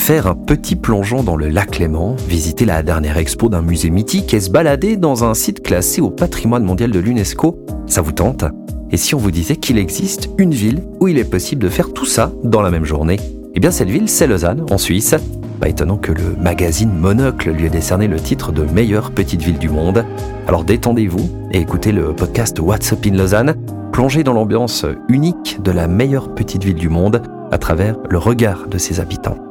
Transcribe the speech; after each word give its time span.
faire 0.00 0.26
un 0.26 0.34
petit 0.34 0.76
plongeon 0.76 1.22
dans 1.22 1.36
le 1.36 1.48
lac 1.48 1.78
Léman, 1.78 2.16
visiter 2.26 2.64
la 2.64 2.82
dernière 2.82 3.18
expo 3.18 3.50
d'un 3.50 3.60
musée 3.60 3.90
mythique 3.90 4.32
et 4.32 4.40
se 4.40 4.50
balader 4.50 4.96
dans 4.96 5.24
un 5.24 5.34
site 5.34 5.62
classé 5.62 6.00
au 6.00 6.08
patrimoine 6.08 6.64
mondial 6.64 6.90
de 6.90 6.98
l'UNESCO, 6.98 7.58
ça 7.86 8.00
vous 8.00 8.10
tente? 8.10 8.44
Et 8.90 8.96
si 8.96 9.14
on 9.14 9.18
vous 9.18 9.30
disait 9.30 9.56
qu'il 9.56 9.78
existe 9.78 10.30
une 10.38 10.52
ville 10.52 10.82
où 11.00 11.08
il 11.08 11.18
est 11.18 11.30
possible 11.30 11.62
de 11.62 11.68
faire 11.68 11.92
tout 11.92 12.06
ça 12.06 12.32
dans 12.42 12.62
la 12.62 12.70
même 12.70 12.86
journée? 12.86 13.20
Eh 13.54 13.60
bien 13.60 13.70
cette 13.70 13.90
ville, 13.90 14.08
c'est 14.08 14.26
Lausanne, 14.26 14.64
en 14.70 14.78
Suisse. 14.78 15.14
Pas 15.60 15.68
étonnant 15.68 15.98
que 15.98 16.12
le 16.12 16.34
magazine 16.40 16.92
Monocle 16.92 17.50
lui 17.50 17.66
ait 17.66 17.70
décerné 17.70 18.08
le 18.08 18.18
titre 18.18 18.52
de 18.52 18.64
meilleure 18.64 19.10
petite 19.10 19.42
ville 19.42 19.58
du 19.58 19.68
monde. 19.68 20.04
Alors 20.48 20.64
détendez-vous 20.64 21.30
et 21.52 21.60
écoutez 21.60 21.92
le 21.92 22.14
podcast 22.14 22.58
What's 22.58 22.92
Up 22.94 23.06
in 23.06 23.16
Lausanne, 23.16 23.54
plongez 23.92 24.24
dans 24.24 24.32
l'ambiance 24.32 24.86
unique 25.08 25.60
de 25.62 25.70
la 25.70 25.86
meilleure 25.86 26.34
petite 26.34 26.64
ville 26.64 26.74
du 26.74 26.88
monde 26.88 27.22
à 27.52 27.58
travers 27.58 27.96
le 28.08 28.18
regard 28.18 28.66
de 28.66 28.78
ses 28.78 28.98
habitants. 28.98 29.49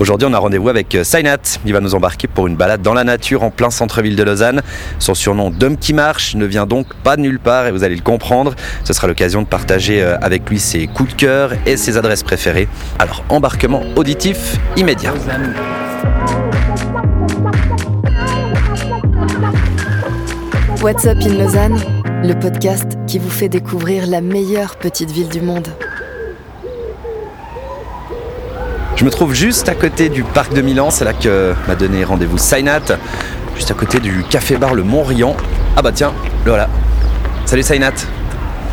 Aujourd'hui, 0.00 0.26
on 0.26 0.32
a 0.32 0.38
rendez-vous 0.38 0.70
avec 0.70 0.94
euh, 0.94 1.04
Sainat. 1.04 1.58
Il 1.66 1.74
va 1.74 1.80
nous 1.80 1.94
embarquer 1.94 2.26
pour 2.26 2.46
une 2.46 2.56
balade 2.56 2.80
dans 2.80 2.94
la 2.94 3.04
nature 3.04 3.42
en 3.42 3.50
plein 3.50 3.68
centre-ville 3.68 4.16
de 4.16 4.22
Lausanne. 4.22 4.62
Son 4.98 5.14
surnom 5.14 5.50
d'homme 5.50 5.76
qui 5.76 5.92
marche 5.92 6.34
ne 6.36 6.46
vient 6.46 6.64
donc 6.64 6.94
pas 7.04 7.16
de 7.16 7.20
nulle 7.20 7.38
part 7.38 7.66
et 7.66 7.70
vous 7.70 7.84
allez 7.84 7.96
le 7.96 8.00
comprendre. 8.00 8.54
Ce 8.82 8.94
sera 8.94 9.08
l'occasion 9.08 9.42
de 9.42 9.46
partager 9.46 10.02
euh, 10.02 10.16
avec 10.22 10.48
lui 10.48 10.58
ses 10.58 10.86
coups 10.86 11.10
de 11.10 11.16
cœur 11.16 11.52
et 11.66 11.76
ses 11.76 11.98
adresses 11.98 12.22
préférées. 12.22 12.66
Alors, 12.98 13.22
embarquement 13.28 13.82
auditif 13.94 14.56
immédiat. 14.74 15.12
What's 20.80 21.04
Up 21.04 21.18
in 21.20 21.34
Lausanne, 21.34 21.78
le 22.24 22.32
podcast 22.32 22.96
qui 23.06 23.18
vous 23.18 23.28
fait 23.28 23.50
découvrir 23.50 24.06
la 24.06 24.22
meilleure 24.22 24.76
petite 24.76 25.10
ville 25.10 25.28
du 25.28 25.42
monde. 25.42 25.68
Je 29.00 29.06
me 29.06 29.10
trouve 29.10 29.32
juste 29.32 29.66
à 29.70 29.74
côté 29.74 30.10
du 30.10 30.22
parc 30.22 30.52
de 30.52 30.60
Milan, 30.60 30.90
c'est 30.90 31.06
là 31.06 31.14
que 31.14 31.54
m'a 31.66 31.74
donné 31.74 32.04
rendez-vous 32.04 32.36
Sainat, 32.36 32.82
juste 33.56 33.70
à 33.70 33.74
côté 33.74 33.98
du 33.98 34.22
café-bar 34.28 34.74
Le 34.74 34.82
Mont-Riant. 34.82 35.38
Ah 35.74 35.80
bah 35.80 35.90
tiens, 35.90 36.12
le 36.44 36.50
voilà. 36.50 36.68
Salut 37.46 37.62
Sainat. 37.62 37.94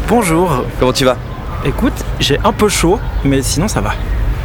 Bonjour. 0.10 0.66
Comment 0.82 0.92
tu 0.92 1.06
vas? 1.06 1.16
Écoute, 1.64 1.94
j'ai 2.20 2.38
un 2.44 2.52
peu 2.52 2.68
chaud, 2.68 3.00
mais 3.24 3.42
sinon 3.42 3.70
ça 3.70 3.80
va. 3.80 3.94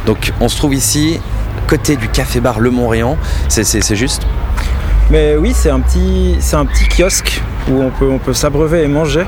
Donc 0.05 0.31
on 0.39 0.47
se 0.47 0.55
trouve 0.55 0.73
ici, 0.73 1.19
côté 1.67 1.97
du 1.97 2.07
café-bar 2.07 2.61
Le 2.61 2.71
Mont-Riant, 2.71 3.17
c'est 3.49 3.95
juste? 3.97 4.21
Mais 5.11 5.35
oui, 5.35 5.51
c'est 5.53 5.69
un, 5.69 5.81
petit, 5.81 6.37
un 6.53 6.65
petit 6.65 6.87
kiosque 6.87 7.41
où 7.69 7.81
on 7.81 7.89
peut, 7.89 8.09
on 8.09 8.19
peut 8.19 8.33
s'abreuver 8.33 8.83
et 8.83 8.87
manger. 8.87 9.25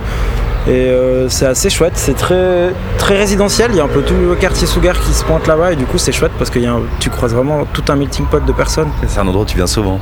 Et 0.68 0.72
euh, 0.72 1.30
c'est 1.30 1.46
assez 1.46 1.70
chouette, 1.70 1.94
c'est 1.96 2.16
très, 2.16 2.72
très 2.98 3.18
résidentiel, 3.18 3.70
il 3.72 3.78
y 3.78 3.80
a 3.80 3.84
un 3.84 3.88
peu 3.88 4.02
tout 4.02 4.16
le 4.16 4.34
quartier 4.36 4.66
Sougar 4.66 5.00
qui 5.00 5.14
se 5.14 5.24
pointe 5.24 5.46
là-bas. 5.46 5.74
Et 5.74 5.76
du 5.76 5.86
coup 5.86 6.00
c'est 6.00 6.12
chouette 6.12 6.32
parce 6.40 6.50
que 6.50 6.60
tu 7.00 7.10
croises 7.12 7.36
vraiment 7.36 7.66
tout 7.72 7.84
un 7.90 7.96
melting 7.96 8.26
pot 8.26 8.44
de 8.44 8.52
personnes. 8.52 8.90
C'est 9.08 9.20
un 9.20 9.28
endroit 9.28 9.44
où 9.44 9.46
tu 9.46 9.58
viens 9.58 9.68
souvent. 9.68 10.00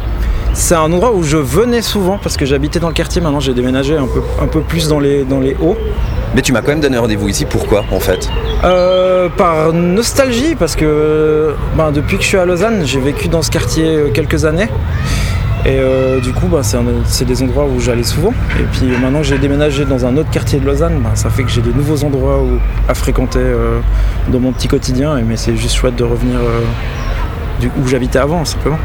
C'est 0.54 0.76
un 0.76 0.82
endroit 0.82 1.12
où 1.14 1.24
je 1.24 1.36
venais 1.38 1.82
souvent 1.82 2.18
parce 2.22 2.38
que 2.38 2.46
j'habitais 2.46 2.80
dans 2.80 2.88
le 2.88 2.94
quartier, 2.94 3.22
maintenant 3.22 3.40
j'ai 3.42 3.54
déménagé 3.54 3.98
un 3.98 4.06
peu, 4.08 4.22
un 4.42 4.48
peu 4.48 4.62
plus 4.62 4.88
dans 4.88 5.00
les, 5.00 5.24
dans 5.26 5.40
les 5.40 5.56
hauts. 5.62 5.78
Mais 6.36 6.42
tu 6.42 6.54
m'as 6.54 6.62
quand 6.62 6.70
même 6.70 6.80
donné 6.80 6.98
rendez-vous 6.98 7.28
ici, 7.28 7.46
pourquoi 7.46 7.84
en 7.92 8.00
fait? 8.00 8.30
Euh, 8.64 9.28
Par 9.36 9.74
nostalgie, 9.74 10.56
parce 10.56 10.76
que 10.76 11.54
ben, 11.76 11.92
depuis 11.92 12.18
que 12.18 12.24
je 12.24 12.28
suis 12.30 12.38
à 12.38 12.46
Lausanne, 12.46 12.84
j'ai 12.86 13.00
vécu 13.00 13.28
dans 13.28 13.42
ce 13.42 13.52
quartier 13.52 13.86
euh, 13.86 14.10
quelques 14.14 14.46
années. 14.46 14.70
Et 15.66 15.80
euh, 15.80 16.20
du 16.20 16.34
coup, 16.34 16.48
bah, 16.48 16.62
c'est 17.06 17.26
des 17.26 17.42
endroits 17.42 17.66
où 17.66 17.80
j'allais 17.80 18.04
souvent. 18.04 18.34
Et 18.60 18.64
puis 18.74 18.88
maintenant 19.02 19.20
que 19.20 19.26
j'ai 19.26 19.38
déménagé 19.38 19.86
dans 19.86 20.06
un 20.06 20.18
autre 20.18 20.30
quartier 20.30 20.60
de 20.60 20.66
Lausanne, 20.66 21.00
bah, 21.02 21.12
ça 21.14 21.30
fait 21.30 21.44
que 21.44 21.50
j'ai 21.50 21.62
de 21.62 21.72
nouveaux 21.72 22.04
endroits 22.04 22.44
à 22.90 22.94
fréquenter 22.94 23.40
euh, 23.40 23.80
dans 24.28 24.40
mon 24.40 24.52
petit 24.52 24.68
quotidien. 24.68 25.16
mais 25.26 25.38
c'est 25.38 25.56
juste 25.56 25.76
chouette 25.76 25.96
de 25.96 26.04
revenir 26.04 26.38
euh, 26.38 27.68
où 27.82 27.88
j'habitais 27.88 28.20
avant, 28.20 28.44
simplement. 28.44 28.78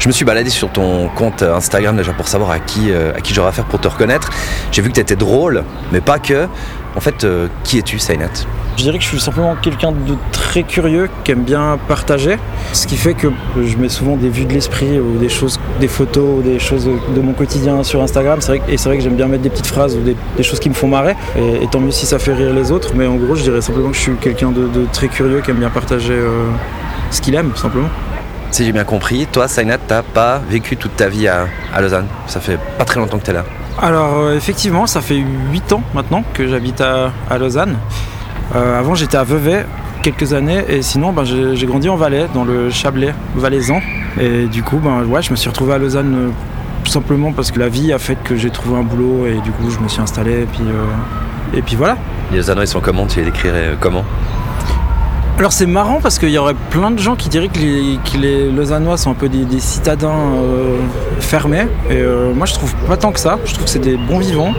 Je 0.00 0.08
me 0.08 0.12
suis 0.12 0.24
baladé 0.24 0.50
sur 0.50 0.70
ton 0.70 1.08
compte 1.08 1.42
Instagram 1.42 1.96
déjà 1.96 2.12
pour 2.12 2.26
savoir 2.26 2.50
à 2.50 2.58
qui, 2.58 2.90
à 2.90 3.20
qui 3.20 3.34
j'aurais 3.34 3.50
affaire 3.50 3.66
pour 3.66 3.80
te 3.80 3.86
reconnaître. 3.86 4.30
J'ai 4.72 4.80
vu 4.80 4.88
que 4.88 4.94
tu 4.94 5.00
étais 5.00 5.14
drôle, 5.14 5.62
mais 5.92 6.00
pas 6.00 6.18
que. 6.18 6.48
En 6.96 7.00
fait, 7.00 7.26
qui 7.64 7.78
es-tu, 7.78 7.98
Sainat 7.98 8.46
je 8.80 8.84
dirais 8.84 8.96
que 8.96 9.04
je 9.04 9.10
suis 9.10 9.20
simplement 9.20 9.56
quelqu'un 9.56 9.92
de 9.92 10.16
très 10.32 10.62
curieux 10.62 11.10
qui 11.22 11.32
aime 11.32 11.42
bien 11.42 11.78
partager, 11.86 12.38
ce 12.72 12.86
qui 12.86 12.96
fait 12.96 13.12
que 13.12 13.28
je 13.62 13.76
mets 13.76 13.90
souvent 13.90 14.16
des 14.16 14.30
vues 14.30 14.46
de 14.46 14.54
l'esprit 14.54 14.98
ou 14.98 15.18
des 15.18 15.28
choses, 15.28 15.60
des 15.80 15.86
photos 15.86 16.38
ou 16.38 16.42
des 16.42 16.58
choses 16.58 16.86
de 16.86 17.20
mon 17.20 17.34
quotidien 17.34 17.82
sur 17.82 18.00
Instagram. 18.00 18.38
Vrai 18.40 18.62
et 18.70 18.78
c'est 18.78 18.88
vrai 18.88 18.96
que 18.96 19.04
j'aime 19.04 19.16
bien 19.16 19.26
mettre 19.26 19.42
des 19.42 19.50
petites 19.50 19.66
phrases 19.66 19.94
ou 19.96 20.00
des, 20.00 20.42
choses 20.42 20.60
qui 20.60 20.70
me 20.70 20.74
font 20.74 20.88
marrer. 20.88 21.14
Et, 21.36 21.66
tant 21.70 21.78
mieux 21.78 21.90
si 21.90 22.06
ça 22.06 22.18
fait 22.18 22.32
rire 22.32 22.54
les 22.54 22.72
autres. 22.72 22.92
Mais 22.94 23.06
en 23.06 23.16
gros, 23.16 23.34
je 23.34 23.42
dirais 23.42 23.60
simplement 23.60 23.90
que 23.90 23.96
je 23.96 24.00
suis 24.00 24.14
quelqu'un 24.14 24.50
de, 24.50 24.86
très 24.94 25.08
curieux 25.08 25.42
qui 25.42 25.50
aime 25.50 25.58
bien 25.58 25.68
partager 25.68 26.14
euh, 26.14 26.48
ce 27.10 27.20
qu'il 27.20 27.34
aime, 27.34 27.52
simplement. 27.56 27.88
Si 28.50 28.64
j'ai 28.64 28.72
bien 28.72 28.84
compris, 28.84 29.26
toi, 29.26 29.46
Sainat, 29.46 29.76
t'as 29.76 30.02
pas 30.02 30.40
vécu 30.48 30.78
toute 30.78 30.96
ta 30.96 31.10
vie 31.10 31.28
à, 31.28 31.48
Lausanne. 31.82 32.06
Ça 32.26 32.40
fait 32.40 32.58
pas 32.78 32.86
très 32.86 32.98
longtemps 32.98 33.18
que 33.18 33.24
tu 33.24 33.30
es 33.30 33.34
là. 33.34 33.44
Alors, 33.78 34.16
euh, 34.16 34.36
effectivement, 34.36 34.86
ça 34.86 35.02
fait 35.02 35.22
8 35.52 35.74
ans 35.74 35.82
maintenant 35.94 36.24
que 36.32 36.48
j'habite 36.48 36.80
à 36.80 37.38
Lausanne. 37.38 37.76
Euh, 38.54 38.78
avant, 38.78 38.94
j'étais 38.94 39.16
à 39.16 39.24
Vevey 39.24 39.64
quelques 40.02 40.32
années 40.32 40.64
et 40.68 40.82
sinon 40.82 41.12
ben, 41.12 41.24
j'ai 41.24 41.66
grandi 41.66 41.88
en 41.88 41.96
Valais, 41.96 42.26
dans 42.34 42.44
le 42.44 42.70
Chablais 42.70 43.14
valaisan. 43.36 43.80
Et 44.20 44.46
du 44.46 44.62
coup, 44.62 44.78
ben, 44.78 45.04
ouais, 45.04 45.22
je 45.22 45.30
me 45.30 45.36
suis 45.36 45.48
retrouvé 45.48 45.74
à 45.74 45.78
Lausanne 45.78 46.14
euh, 46.14 46.28
tout 46.84 46.90
simplement 46.90 47.32
parce 47.32 47.50
que 47.50 47.60
la 47.60 47.68
vie 47.68 47.92
a 47.92 47.98
fait 47.98 48.16
que 48.16 48.36
j'ai 48.36 48.50
trouvé 48.50 48.80
un 48.80 48.82
boulot 48.82 49.26
et 49.26 49.40
du 49.42 49.50
coup 49.52 49.70
je 49.70 49.78
me 49.78 49.88
suis 49.88 50.00
installé 50.00 50.42
et 50.42 50.46
puis, 50.46 50.62
euh, 50.62 51.56
et 51.56 51.62
puis 51.62 51.76
voilà. 51.76 51.96
Les 52.32 52.38
Lausannois 52.38 52.64
ils 52.64 52.68
sont 52.68 52.80
comment? 52.80 53.06
Tu 53.06 53.20
les 53.20 53.26
décrirais 53.26 53.76
comment? 53.78 54.04
Alors 55.38 55.52
c'est 55.52 55.66
marrant 55.66 56.00
parce 56.02 56.18
qu'il 56.18 56.30
y 56.30 56.38
aurait 56.38 56.56
plein 56.70 56.90
de 56.90 56.98
gens 56.98 57.16
qui 57.16 57.28
diraient 57.28 57.48
que 57.48 58.18
les, 58.18 58.50
Lausannois 58.50 58.96
sont 58.96 59.10
un 59.10 59.14
peu 59.14 59.28
des, 59.28 59.60
citadins 59.60 60.34
fermés. 61.18 61.66
Et 61.88 62.02
moi 62.34 62.46
je 62.46 62.54
trouve 62.54 62.74
pas 62.86 62.98
tant 62.98 63.10
que 63.10 63.20
ça. 63.20 63.38
Je 63.46 63.54
trouve 63.54 63.64
que 63.64 63.70
c'est 63.70 63.78
des 63.78 63.96
bons 63.96 64.18
vivants 64.18 64.52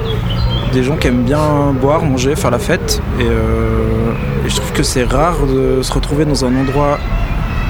des 0.71 0.83
gens 0.83 0.95
qui 0.95 1.07
aiment 1.07 1.23
bien 1.23 1.73
boire, 1.79 2.03
manger, 2.03 2.35
faire 2.35 2.51
la 2.51 2.59
fête. 2.59 3.01
Euh, 3.19 4.11
et, 4.45 4.49
je 4.49 4.55
trouve 4.55 4.71
que 4.71 4.83
c'est 4.83 5.03
rare 5.03 5.45
de 5.45 5.81
se 5.81 5.93
retrouver 5.93 6.25
dans 6.25 6.45
un 6.45 6.55
endroit 6.55 6.97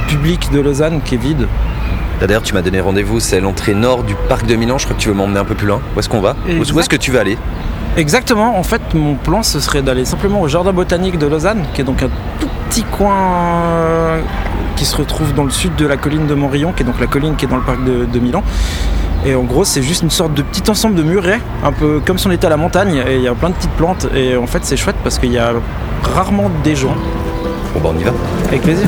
public 0.07 0.51
de 0.51 0.59
Lausanne 0.59 1.01
qui 1.03 1.15
est 1.15 1.17
vide. 1.17 1.47
D'ailleurs, 2.19 2.43
tu 2.43 2.53
m'as 2.53 2.61
donné 2.61 2.79
rendez-vous, 2.79 3.19
c'est 3.19 3.39
l'entrée 3.39 3.73
nord 3.73 4.03
du 4.03 4.15
parc 4.29 4.45
de 4.45 4.55
Milan. 4.55 4.77
Je 4.77 4.85
crois 4.85 4.95
que 4.95 5.01
tu 5.01 5.09
veux 5.09 5.15
m'emmener 5.15 5.39
un 5.39 5.45
peu 5.45 5.55
plus 5.55 5.67
loin. 5.67 5.81
Où 5.95 5.99
est-ce 5.99 6.09
qu'on 6.09 6.21
va? 6.21 6.35
Où 6.47 6.79
est-ce 6.79 6.89
que 6.89 6.95
tu 6.95 7.11
veux 7.11 7.19
aller? 7.19 7.37
Exactement. 7.97 8.57
En 8.57 8.63
fait, 8.63 8.81
mon 8.93 9.15
plan, 9.15 9.41
ce 9.41 9.59
serait 9.59 9.81
d'aller 9.81 10.05
simplement 10.05 10.41
au 10.41 10.47
jardin 10.47 10.71
botanique 10.71 11.17
de 11.17 11.25
Lausanne, 11.25 11.63
qui 11.73 11.81
est 11.81 11.83
donc 11.83 12.03
un 12.03 12.09
tout 12.39 12.47
petit 12.69 12.83
coin 12.83 13.17
euh, 13.17 14.21
qui 14.75 14.85
se 14.85 14.95
retrouve 14.95 15.33
dans 15.33 15.43
le 15.43 15.49
sud 15.49 15.75
de 15.75 15.87
la 15.87 15.97
colline 15.97 16.27
de 16.27 16.35
Montrion, 16.35 16.71
qui 16.73 16.83
est 16.83 16.85
donc 16.85 16.99
la 16.99 17.07
colline 17.07 17.35
qui 17.35 17.45
est 17.45 17.49
dans 17.49 17.57
le 17.57 17.63
parc 17.63 17.83
de 17.83 18.19
Milan. 18.19 18.43
Et 19.23 19.35
en 19.35 19.43
gros, 19.43 19.63
c'est 19.63 19.83
juste 19.83 20.01
une 20.01 20.09
sorte 20.09 20.33
de 20.33 20.41
petit 20.41 20.67
ensemble 20.67 20.95
de 20.95 21.03
murets, 21.03 21.39
un 21.63 21.71
peu 21.71 22.01
comme 22.03 22.17
si 22.17 22.25
on 22.25 22.31
était 22.31 22.47
à 22.47 22.49
la 22.49 22.57
montagne, 22.57 23.03
et 23.07 23.17
il 23.17 23.21
y 23.21 23.27
a 23.27 23.35
plein 23.35 23.49
de 23.49 23.53
petites 23.53 23.71
plantes. 23.71 24.07
Et 24.15 24.35
en 24.35 24.47
fait, 24.47 24.59
c'est 24.63 24.77
chouette 24.77 24.95
parce 25.03 25.19
qu'il 25.19 25.31
y 25.31 25.37
a 25.37 25.53
rarement 26.15 26.49
des 26.63 26.75
gens. 26.75 26.95
Bon, 27.75 27.81
bah, 27.81 27.91
on 27.95 27.99
y 27.99 28.03
va. 28.03 28.11
Avec 28.47 28.63
plaisir. 28.63 28.87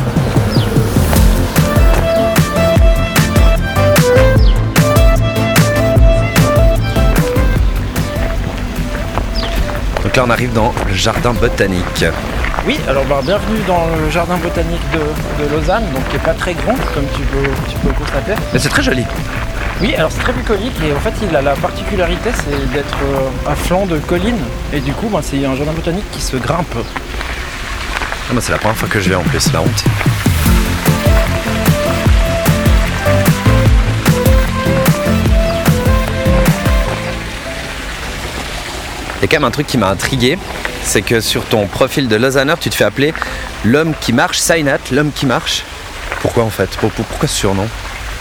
Donc 10.04 10.16
là, 10.16 10.24
on 10.26 10.30
arrive 10.32 10.54
dans 10.54 10.74
le 10.88 10.94
jardin 10.96 11.34
botanique. 11.34 12.06
Oui, 12.66 12.80
alors 12.88 13.04
bah, 13.06 13.20
bienvenue 13.24 13.60
dans 13.68 13.86
le 14.02 14.10
jardin 14.10 14.38
botanique 14.38 14.82
de, 14.94 15.56
Lausanne, 15.56 15.84
donc 15.94 16.08
qui 16.10 16.18
n'est 16.18 16.24
pas 16.24 16.34
très 16.34 16.54
grand, 16.54 16.76
comme 16.94 17.06
tu 17.16 17.22
peux, 17.22 17.50
tu 17.70 17.78
peux 17.78 17.94
constater. 17.94 18.34
Mais 18.52 18.60
c'est 18.60 18.70
très 18.70 18.82
joli. 18.82 19.06
Oui, 19.84 19.94
alors 19.96 20.10
c'est 20.14 20.22
très 20.22 20.32
bucolique 20.32 20.72
et 20.82 20.94
en 20.94 21.00
fait 21.02 21.12
il 21.22 21.36
a 21.36 21.42
la 21.42 21.56
particularité 21.56 22.30
c'est 22.34 22.72
d'être 22.72 22.98
euh, 23.04 23.52
à 23.52 23.54
flanc 23.54 23.86
de 23.86 23.98
colline 23.98 24.40
et 24.72 24.80
du 24.80 24.94
coup 24.94 25.10
ben, 25.10 25.20
c'est 25.22 25.44
un 25.44 25.58
jardin 25.58 25.74
botanique 25.74 26.10
qui 26.10 26.22
se 26.22 26.38
grimpe. 26.38 26.74
Ah, 26.78 28.34
bah, 28.34 28.40
c'est 28.42 28.54
la 28.54 28.60
première 28.60 28.78
fois 28.78 28.88
que 28.88 29.02
je 29.02 29.10
vais 29.10 29.16
en 29.16 29.24
plus, 29.24 29.52
la 29.52 29.62
honte. 29.62 29.84
Il 39.18 39.22
y 39.22 39.26
a 39.26 39.28
quand 39.28 39.36
même 39.36 39.44
un 39.44 39.52
truc 39.52 39.68
qui 39.68 39.78
m'a 39.78 39.90
intrigué, 39.90 40.38
c'est 40.84 41.02
que 41.02 41.20
sur 41.20 41.44
ton 41.44 41.68
profil 41.68 42.08
de 42.08 42.16
Lausanne, 42.16 42.56
tu 42.58 42.70
te 42.70 42.76
fais 42.76 42.86
appeler 42.86 43.14
l'homme 43.66 43.94
qui 44.00 44.14
marche, 44.14 44.38
Sainat, 44.38 44.80
l'homme 44.94 45.12
qui 45.14 45.26
marche. 45.26 45.66
Pourquoi 46.22 46.44
en 46.44 46.50
fait? 46.50 46.70
Pourquoi 46.78 47.28
ce 47.28 47.36
surnom? 47.36 47.68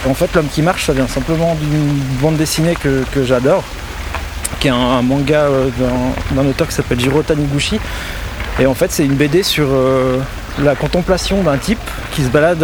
En 0.09 0.13
fait, 0.13 0.33
L'homme 0.35 0.47
qui 0.47 0.61
marche, 0.61 0.85
ça 0.85 0.93
vient 0.93 1.07
simplement 1.07 1.55
d'une 1.55 1.99
bande 2.21 2.37
dessinée 2.37 2.75
que, 2.75 3.23
j'adore, 3.23 3.63
qui 4.59 4.67
est 4.67 4.71
un, 4.71 5.01
manga 5.01 5.43
euh, 5.43 5.69
d'un 6.31 6.45
auteur 6.45 6.67
qui 6.67 6.73
s'appelle 6.73 6.99
Jiro 6.99 7.21
Taniguchi. 7.23 7.79
Et 8.59 8.65
en 8.65 8.73
fait, 8.73 8.91
c'est 8.91 9.05
une 9.05 9.15
BD 9.15 9.43
sur 9.43 9.67
euh, 9.69 10.19
la 10.61 10.75
contemplation 10.75 11.41
d'un 11.43 11.57
type 11.57 11.79
qui 12.11 12.23
se 12.23 12.29
balade 12.29 12.63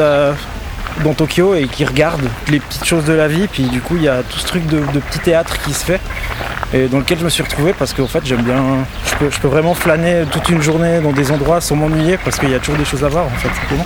dans 1.03 1.13
Tokyo 1.13 1.55
et 1.55 1.67
qui 1.67 1.85
regarde 1.85 2.21
les 2.49 2.59
petites 2.59 2.85
choses 2.85 3.05
de 3.05 3.13
la 3.13 3.27
vie. 3.27 3.47
Puis 3.47 3.63
du 3.63 3.81
coup, 3.81 3.95
il 3.95 4.03
y 4.03 4.07
a 4.07 4.21
tout 4.23 4.37
ce 4.37 4.45
truc 4.45 4.65
de, 4.67 4.79
petit 4.99 5.19
théâtre 5.19 5.59
qui 5.61 5.73
se 5.73 5.85
fait 5.85 5.99
et 6.73 6.87
dans 6.87 6.99
lequel 6.99 7.19
je 7.19 7.25
me 7.25 7.29
suis 7.29 7.41
retrouvé 7.41 7.73
parce 7.73 7.93
qu'en 7.93 8.07
fait, 8.07 8.25
j'aime 8.25 8.43
bien. 8.43 8.63
Je 9.05 9.15
peux, 9.15 9.29
je 9.31 9.39
peux, 9.39 9.47
vraiment 9.47 9.73
flâner 9.73 10.23
toute 10.31 10.49
une 10.49 10.61
journée 10.61 10.99
dans 10.99 11.11
des 11.11 11.31
endroits 11.31 11.61
sans 11.61 11.75
m'ennuyer 11.75 12.17
parce 12.23 12.37
qu'il 12.37 12.49
y 12.49 12.55
a 12.55 12.59
toujours 12.59 12.77
des 12.77 12.85
choses 12.85 13.03
à 13.03 13.09
voir 13.09 13.25
en 13.25 13.37
fait, 13.37 13.49
simplement. 13.49 13.85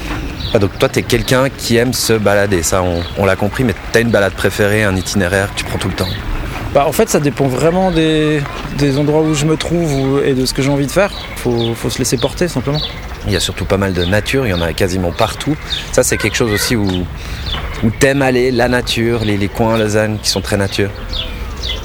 Donc 0.59 0.77
toi, 0.77 0.87
tu 0.89 0.99
es 0.99 1.03
quelqu'un 1.03 1.49
qui 1.49 1.77
aime 1.77 1.93
se 1.93 2.13
balader, 2.13 2.61
ça 2.63 2.83
on, 3.17 3.25
l'a 3.25 3.35
compris, 3.35 3.63
mais 3.63 3.73
tu 3.91 3.97
as 3.97 4.01
une 4.01 4.11
balade 4.11 4.33
préférée, 4.33 4.83
un 4.83 4.95
itinéraire 4.95 5.51
que 5.53 5.59
tu 5.59 5.65
prends 5.65 5.79
tout 5.79 5.89
le 5.89 5.95
temps? 5.95 6.09
Bah, 6.73 6.85
en 6.87 6.91
fait, 6.91 7.09
ça 7.09 7.19
dépend 7.19 7.47
vraiment 7.47 7.91
des, 7.91 8.41
endroits 8.97 9.21
où 9.21 9.33
je 9.33 9.45
me 9.45 9.57
trouve 9.57 10.21
et 10.25 10.33
de 10.33 10.45
ce 10.45 10.53
que 10.53 10.61
j'ai 10.61 10.69
envie 10.69 10.87
de 10.87 10.91
faire. 10.91 11.11
Faut, 11.37 11.73
faut 11.75 11.89
se 11.89 11.99
laisser 11.99 12.17
porter 12.17 12.47
simplement. 12.47 12.81
Il 13.25 13.33
y 13.33 13.35
a 13.35 13.39
surtout 13.39 13.65
pas 13.65 13.77
mal 13.77 13.93
de 13.93 14.03
nature, 14.05 14.45
il 14.45 14.49
y 14.49 14.53
en 14.53 14.61
a 14.61 14.73
quasiment 14.73 15.11
partout. 15.11 15.55
Ça, 15.91 16.03
c'est 16.03 16.17
quelque 16.17 16.35
chose 16.35 16.51
aussi 16.51 16.75
où, 16.75 16.87
où 17.83 17.89
t'aimes 17.99 18.21
aller, 18.21 18.51
la 18.51 18.67
nature, 18.67 19.23
les, 19.23 19.37
les 19.37 19.47
coins 19.47 19.77
Lausanne 19.77 20.19
qui 20.21 20.29
sont 20.29 20.41
très 20.41 20.57
nature. 20.57 20.89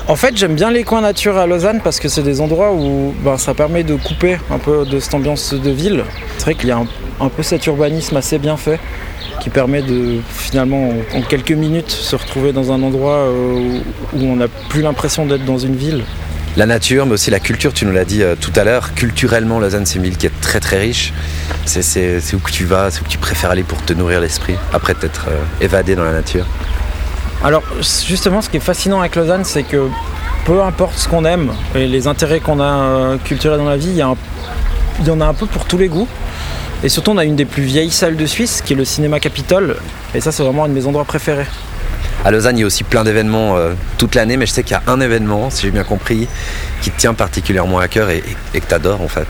En 0.08 0.16
fait, 0.16 0.34
j'aime 0.38 0.54
bien 0.54 0.70
les 0.70 0.84
coins 0.84 1.02
nature 1.02 1.36
à 1.36 1.46
Lausanne 1.46 1.82
parce 1.84 2.00
que 2.00 2.08
c'est 2.08 2.22
des 2.22 2.40
endroits 2.40 2.72
où 2.72 3.14
ben, 3.22 3.36
ça 3.36 3.52
permet 3.52 3.84
de 3.84 3.94
couper 3.94 4.38
un 4.50 4.58
peu 4.58 4.86
de 4.86 5.00
cette 5.00 5.12
ambiance 5.12 5.52
de 5.52 5.70
ville. 5.70 6.02
C'est 6.38 6.44
vrai 6.44 6.54
qu'il 6.54 6.70
y 6.70 6.72
a 6.72 6.78
un, 7.20 7.28
peu 7.28 7.42
cet 7.42 7.66
urbanisme 7.66 8.16
assez 8.16 8.38
bien 8.38 8.56
fait 8.56 8.80
qui 9.42 9.50
permet 9.50 9.82
de 9.82 10.20
finalement 10.30 10.94
en, 11.14 11.20
quelques 11.20 11.52
minutes 11.52 11.90
se 11.90 12.16
retrouver 12.16 12.52
dans 12.54 12.72
un 12.72 12.82
endroit 12.82 13.16
euh, 13.16 13.80
où 14.14 14.24
on 14.24 14.36
n'a 14.36 14.48
plus 14.70 14.80
l'impression 14.80 15.26
d'être 15.26 15.44
dans 15.44 15.58
une 15.58 15.76
ville. 15.76 16.02
La 16.56 16.64
nature, 16.64 17.04
mais 17.04 17.12
aussi 17.12 17.30
la 17.30 17.38
culture, 17.38 17.74
tu 17.74 17.84
nous 17.84 17.92
l'as 17.92 18.06
dit 18.06 18.22
euh, 18.22 18.34
tout 18.34 18.52
à 18.56 18.64
l'heure. 18.64 18.94
Culturellement, 18.94 19.60
Lausanne, 19.60 19.84
c'est 19.84 19.96
une 19.96 20.04
ville 20.04 20.16
qui 20.16 20.24
est 20.24 20.40
très 20.40 20.58
très 20.58 20.78
riche. 20.78 21.12
C'est 21.66 22.34
où 22.34 22.38
que 22.38 22.50
tu 22.50 22.64
vas, 22.64 22.90
c'est 22.90 23.02
où 23.02 23.08
tu 23.10 23.18
préfères 23.18 23.50
aller 23.50 23.62
pour 23.62 23.84
te 23.84 23.92
nourrir 23.92 24.22
l'esprit, 24.22 24.54
après 24.72 24.94
t'être 24.94 25.26
euh, 25.28 25.64
évadé 25.64 25.94
dans 25.96 26.04
la 26.04 26.12
nature. 26.12 26.46
Alors 27.42 27.62
justement, 27.80 28.42
ce 28.42 28.50
qui 28.50 28.56
est 28.56 28.60
fascinant 28.60 29.00
avec 29.00 29.14
Lausanne, 29.14 29.44
c'est 29.44 29.62
que 29.62 29.88
peu 30.44 30.62
importe 30.62 30.98
ce 30.98 31.08
qu'on 31.08 31.24
aime 31.24 31.52
et 31.74 31.86
les 31.86 32.08
intérêts 32.08 32.40
qu'on 32.40 32.58
a 32.58 32.64
euh, 32.64 33.16
culturels 33.18 33.58
dans 33.58 33.68
la 33.68 33.76
vie, 33.76 33.90
il 33.90 33.96
y, 33.96 34.02
en 34.02 35.20
a 35.20 35.26
un 35.26 35.34
peu 35.34 35.46
pour 35.46 35.64
tous 35.64 35.78
les 35.78 35.88
goûts. 35.88 36.08
Et 36.82 36.88
surtout, 36.88 37.12
on 37.12 37.16
a 37.16 37.24
une 37.24 37.36
des 37.36 37.44
plus 37.44 37.62
vieilles 37.62 37.90
salles 37.90 38.16
de 38.16 38.26
Suisse, 38.26 38.62
qui 38.64 38.72
est 38.72 38.76
le 38.76 38.84
Cinéma 38.84 39.20
Capitole. 39.20 39.76
Et 40.14 40.20
ça, 40.20 40.32
c'est 40.32 40.42
vraiment 40.42 40.64
un 40.64 40.68
de 40.68 40.74
mes 40.74 40.86
endroits 40.86 41.04
préférés. 41.04 41.46
À 42.24 42.30
Lausanne, 42.30 42.56
il 42.56 42.60
y 42.60 42.64
a 42.64 42.66
aussi 42.66 42.82
plein 42.82 43.04
d'événements 43.04 43.56
euh, 43.56 43.74
toute 43.98 44.14
l'année, 44.16 44.36
mais 44.36 44.46
je 44.46 44.52
sais 44.52 44.62
qu'il 44.64 44.72
y 44.72 44.74
a 44.74 44.82
un 44.90 45.00
événement, 45.00 45.50
si 45.50 45.62
j'ai 45.62 45.70
bien 45.70 45.84
compris, 45.84 46.26
qui 46.82 46.90
te 46.90 46.98
tient 46.98 47.14
particulièrement 47.14 47.78
à 47.78 47.86
cœur 47.86 48.10
et, 48.10 48.24
et 48.54 48.60
que 48.60 48.66
tu 48.66 48.74
adores 48.74 49.02
en 49.02 49.08
fait. 49.08 49.26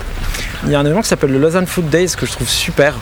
Il 0.65 0.71
y 0.71 0.75
a 0.75 0.79
un 0.79 0.83
événement 0.83 1.03
qui 1.03 1.09
s'appelle 1.09 1.33
le 1.33 1.39
Lausanne 1.39 1.67
Food 1.67 1.91
Days 1.91 2.15
que 2.17 2.25
je 2.25 2.33
trouve 2.33 2.49
super. 2.49 2.95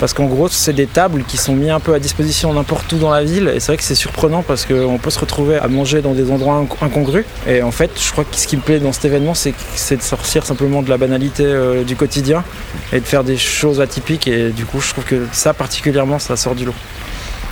Parce 0.00 0.12
qu'en 0.12 0.26
gros, 0.26 0.48
c'est 0.48 0.72
des 0.72 0.86
tables 0.86 1.24
qui 1.24 1.36
sont 1.36 1.54
mises 1.54 1.70
un 1.70 1.80
peu 1.80 1.94
à 1.94 1.98
disposition 1.98 2.52
n'importe 2.52 2.92
où 2.92 2.98
dans 2.98 3.10
la 3.10 3.24
ville. 3.24 3.50
Et 3.54 3.60
c'est 3.60 3.72
vrai 3.72 3.76
que 3.76 3.82
c'est 3.82 3.94
surprenant 3.94 4.42
parce 4.42 4.64
qu'on 4.64 4.98
peut 4.98 5.10
se 5.10 5.18
retrouver 5.18 5.56
à 5.56 5.66
manger 5.68 6.02
dans 6.02 6.14
des 6.14 6.30
endroits 6.30 6.64
incongrus. 6.80 7.24
Et 7.48 7.62
en 7.62 7.72
fait, 7.72 7.90
je 8.00 8.10
crois 8.12 8.24
que 8.24 8.36
ce 8.36 8.46
qui 8.46 8.56
me 8.56 8.62
plaît 8.62 8.78
dans 8.78 8.92
cet 8.92 9.06
événement, 9.06 9.34
c'est 9.34 9.96
de 9.96 10.02
sortir 10.02 10.46
simplement 10.46 10.82
de 10.82 10.90
la 10.90 10.98
banalité 10.98 11.44
euh, 11.44 11.82
du 11.82 11.96
quotidien 11.96 12.44
et 12.92 13.00
de 13.00 13.04
faire 13.04 13.24
des 13.24 13.36
choses 13.36 13.80
atypiques. 13.80 14.28
Et 14.28 14.50
du 14.50 14.64
coup, 14.64 14.80
je 14.80 14.90
trouve 14.90 15.04
que 15.04 15.26
ça, 15.32 15.52
particulièrement, 15.52 16.18
ça 16.18 16.36
sort 16.36 16.54
du 16.54 16.64
lot 16.64 16.74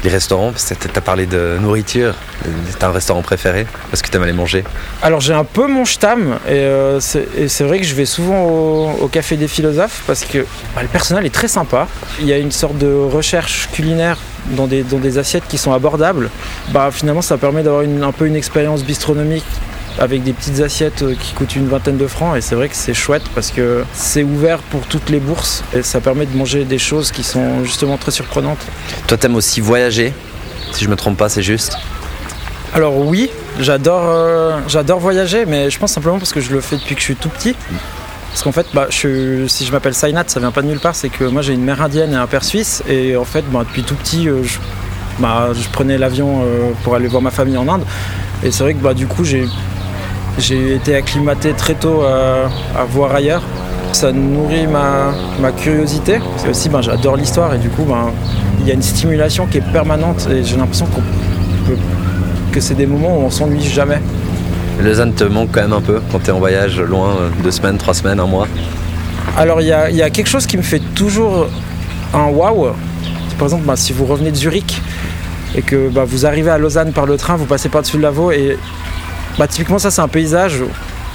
les 0.06 0.12
restaurants 0.12 0.52
Tu 0.52 0.88
as 0.94 1.00
parlé 1.00 1.26
de 1.26 1.58
nourriture. 1.60 2.14
T'as 2.78 2.88
un 2.88 2.92
restaurant 2.92 3.22
préféré? 3.22 3.66
Parce 3.90 4.02
que 4.02 4.08
t'aimes 4.08 4.22
aller 4.22 4.32
manger 4.32 4.62
Alors 5.02 5.20
j'ai 5.20 5.34
un 5.34 5.44
peu 5.44 5.66
mon 5.66 5.84
stam 5.84 6.38
euh, 6.48 7.00
et 7.36 7.48
c'est 7.48 7.64
vrai 7.64 7.80
que 7.80 7.86
je 7.86 7.94
vais 7.94 8.06
souvent 8.06 8.44
au, 8.44 9.08
Café 9.08 9.36
des 9.36 9.48
Philosophes 9.48 10.04
parce 10.06 10.24
que 10.24 10.46
bah, 10.74 10.82
le 10.82 10.88
personnel 10.88 11.26
est 11.26 11.34
très 11.34 11.48
sympa. 11.48 11.88
Il 12.20 12.26
y 12.26 12.32
a 12.32 12.38
une 12.38 12.52
sorte 12.52 12.78
de 12.78 12.86
recherche 12.86 13.68
culinaire 13.72 14.18
dans 14.50 14.66
des, 14.66 14.84
dans 14.84 14.98
des 14.98 15.18
assiettes 15.18 15.48
qui 15.48 15.58
sont 15.58 15.72
abordables. 15.72 16.30
Bah, 16.68 16.90
finalement 16.92 17.22
ça 17.22 17.36
permet 17.36 17.62
d'avoir 17.64 17.82
un 17.82 18.12
peu 18.12 18.26
une 18.26 18.36
expérience 18.36 18.84
bistronomique 18.84 19.44
avec 19.98 20.22
des 20.22 20.32
petites 20.32 20.60
assiettes 20.60 21.02
euh, 21.02 21.14
qui 21.14 21.32
coûtent 21.32 21.56
une 21.56 21.68
vingtaine 21.68 21.96
de 21.96 22.06
francs 22.06 22.36
et 22.36 22.40
c'est 22.40 22.54
vrai 22.54 22.68
que 22.68 22.76
c'est 22.76 22.94
chouette 22.94 23.22
parce 23.34 23.50
que 23.50 23.84
c'est 23.92 24.22
ouvert 24.22 24.58
pour 24.58 24.82
toutes 24.82 25.08
les 25.08 25.20
bourses 25.20 25.64
et 25.74 25.82
ça 25.82 26.00
permet 26.00 26.26
de 26.26 26.36
manger 26.36 26.64
des 26.64 26.78
choses 26.78 27.10
qui 27.10 27.22
sont 27.22 27.64
justement 27.64 27.96
très 27.96 28.10
surprenantes. 28.10 28.58
Toi 29.06 29.16
t'aimes 29.16 29.36
aussi 29.36 29.60
voyager, 29.60 30.12
si 30.72 30.84
je 30.84 30.90
me 30.90 30.96
trompe 30.96 31.16
pas 31.16 31.28
c'est 31.28 31.42
juste? 31.42 31.78
Alors 32.74 32.98
oui, 32.98 33.30
j'adore 33.58 34.04
euh, 34.04 34.58
j'adore 34.68 34.98
voyager, 35.00 35.46
mais 35.46 35.70
je 35.70 35.78
pense 35.78 35.92
simplement 35.92 36.18
parce 36.18 36.32
que 36.32 36.40
je 36.40 36.52
le 36.52 36.60
fais 36.60 36.76
depuis 36.76 36.94
que 36.94 37.00
je 37.00 37.06
suis 37.06 37.16
tout 37.16 37.30
petit. 37.30 37.54
Parce 38.30 38.42
qu'en 38.42 38.52
fait, 38.52 38.66
bah, 38.74 38.88
je, 38.90 39.46
si 39.46 39.64
je 39.64 39.72
m'appelle 39.72 39.94
Sainat, 39.94 40.24
ça 40.26 40.40
vient 40.40 40.50
pas 40.50 40.60
de 40.60 40.66
nulle 40.66 40.78
part, 40.78 40.94
c'est 40.94 41.08
que 41.08 41.24
moi 41.24 41.40
j'ai 41.40 41.54
une 41.54 41.64
mère 41.64 41.80
indienne 41.80 42.12
et 42.12 42.16
un 42.16 42.26
père 42.26 42.44
suisse, 42.44 42.82
et 42.86 43.16
en 43.16 43.24
fait, 43.24 43.42
bah, 43.50 43.64
depuis 43.66 43.82
tout 43.82 43.94
petit, 43.94 44.28
euh, 44.28 44.42
je, 44.42 44.58
bah, 45.20 45.52
je, 45.54 45.66
prenais 45.70 45.96
l'avion 45.96 46.44
pour 46.84 46.94
aller 46.94 47.08
voir 47.08 47.22
ma 47.22 47.30
famille 47.30 47.56
en 47.56 47.66
Inde. 47.66 47.84
Et 48.42 48.50
c'est 48.50 48.62
vrai 48.62 48.74
que 48.74 48.82
bah, 48.82 48.92
du 48.92 49.06
coup, 49.06 49.24
j'ai 49.24 49.46
j'ai 50.38 50.74
été 50.74 50.94
acclimaté 50.94 51.52
très 51.52 51.74
tôt 51.74 52.02
à, 52.02 52.84
voir 52.84 53.14
ailleurs. 53.14 53.42
Ça 53.92 54.12
nourrit 54.12 54.66
ma, 54.66 55.52
curiosité. 55.52 56.18
C'est 56.36 56.48
aussi, 56.48 56.68
ben, 56.68 56.82
j'adore 56.82 57.16
l'histoire 57.16 57.54
et 57.54 57.58
du 57.58 57.68
coup, 57.68 57.84
ben, 57.84 58.10
il 58.60 58.66
y 58.66 58.70
a 58.70 58.74
une 58.74 58.82
stimulation 58.82 59.46
qui 59.46 59.58
est 59.58 59.72
permanente 59.72 60.28
et 60.30 60.44
j'ai 60.44 60.56
l'impression 60.56 60.86
que 62.52 62.60
c'est 62.60 62.74
des 62.74 62.86
moments 62.86 63.18
où 63.18 63.22
on 63.22 63.30
s'ennuie 63.30 63.62
jamais. 63.62 64.00
Lausanne 64.80 65.14
te 65.14 65.24
manque 65.24 65.50
quand 65.52 65.62
même 65.62 65.72
un 65.72 65.80
peu 65.80 66.00
quand 66.12 66.18
tu 66.18 66.26
es 66.26 66.30
en 66.30 66.38
voyage 66.38 66.80
loin, 66.80 67.08
euh, 67.08 67.28
deux 67.42 67.50
semaines, 67.50 67.78
trois 67.78 67.94
semaines, 67.94 68.20
un 68.20 68.26
mois 68.26 68.46
Alors 69.36 69.60
il 69.62 69.66
y, 69.66 69.72
a, 69.72 70.10
quelque 70.10 70.28
chose 70.28 70.46
qui 70.46 70.56
me 70.56 70.62
fait 70.62 70.82
toujours 70.94 71.46
un 72.12 72.26
waouh. 72.26 72.72
Par 73.38 73.46
exemple, 73.46 73.64
ben, 73.64 73.76
si 73.76 73.92
vous 73.92 74.04
revenez 74.04 74.30
de 74.30 74.36
Zurich 74.36 74.80
et 75.54 75.62
que 75.62 75.90
vous 76.06 76.26
arrivez 76.26 76.50
à 76.50 76.58
Lausanne 76.58 76.92
par 76.92 77.06
le 77.06 77.16
train, 77.16 77.36
vous 77.36 77.46
passez 77.46 77.68
par-dessus 77.68 77.96
le 77.96 78.02
Lavaux 78.02 78.30
et 78.32 78.58
bah, 79.38 79.46
typiquement, 79.46 79.78
ça, 79.78 79.90
c'est 79.90 80.00
un 80.00 80.08
paysage 80.08 80.62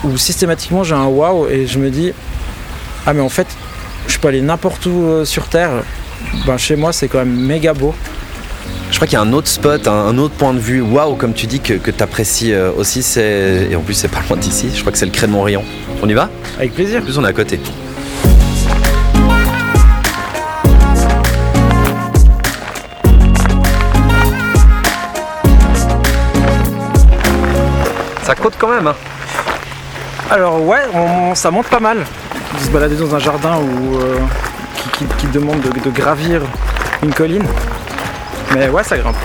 où 0.03 0.17
systématiquement 0.17 0.83
j'ai 0.83 0.95
un 0.95 1.05
waouh 1.05 1.47
et 1.47 1.67
je 1.67 1.79
me 1.79 1.89
dis 1.89 2.11
Ah, 3.05 3.13
mais 3.13 3.21
en 3.21 3.29
fait, 3.29 3.47
je 4.07 4.17
peux 4.17 4.27
aller 4.27 4.41
n'importe 4.41 4.85
où 4.85 5.05
euh, 5.05 5.25
sur 5.25 5.47
Terre. 5.47 5.71
Bah, 6.45 6.57
chez 6.57 6.75
moi, 6.75 6.93
c'est 6.93 7.07
quand 7.07 7.19
même 7.19 7.35
méga 7.35 7.73
beau. 7.73 7.93
Je 8.91 8.97
crois 8.97 9.07
qu'il 9.07 9.15
y 9.17 9.21
a 9.21 9.21
un 9.21 9.33
autre 9.33 9.47
spot, 9.47 9.87
un, 9.87 10.17
autre 10.17 10.35
point 10.35 10.53
de 10.53 10.59
vue, 10.59 10.81
waouh, 10.81 11.15
comme 11.15 11.33
tu 11.33 11.47
dis, 11.47 11.61
que, 11.61 11.73
que 11.73 11.91
tu 11.91 12.03
apprécies 12.03 12.53
euh, 12.53 12.71
aussi. 12.77 13.01
C'est... 13.01 13.67
Et 13.71 13.75
en 13.75 13.81
plus, 13.81 13.93
c'est 13.93 14.09
pas 14.09 14.21
loin 14.27 14.37
d'ici. 14.37 14.69
Je 14.73 14.81
crois 14.81 14.91
que 14.91 14.97
c'est 14.97 15.05
le 15.05 15.11
Cré 15.11 15.27
de. 15.27 15.33
On 15.33 16.09
y 16.09 16.13
va? 16.13 16.29
Avec 16.57 16.73
plaisir. 16.73 17.01
En 17.01 17.03
plus, 17.03 17.17
on 17.17 17.23
est 17.23 17.29
à 17.29 17.33
côté. 17.33 17.59
Ça 28.31 28.35
coûte 28.35 28.53
quand 28.57 28.69
même. 28.69 28.87
Hein. 28.87 28.95
Alors 30.29 30.65
ouais, 30.65 30.79
ça 31.33 31.51
monte 31.51 31.67
pas 31.67 31.81
mal. 31.81 31.97
Se 32.63 32.69
balader 32.69 32.95
dans 32.95 33.13
un 33.13 33.19
jardin 33.19 33.57
où, 33.57 33.97
euh, 33.97 34.19
qui, 35.17 35.27
demande 35.27 35.59
de, 35.59 35.89
gravir 35.89 36.41
une 37.03 37.13
colline. 37.13 37.43
Mais 38.55 38.69
ouais, 38.69 38.85
ça 38.85 38.97
grimpe. 38.97 39.17